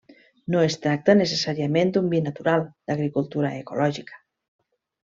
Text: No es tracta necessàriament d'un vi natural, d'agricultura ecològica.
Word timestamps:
No 0.53 0.63
es 0.67 0.77
tracta 0.85 1.15
necessàriament 1.19 1.93
d'un 1.97 2.09
vi 2.15 2.23
natural, 2.31 2.67
d'agricultura 2.91 3.55
ecològica. 3.63 4.23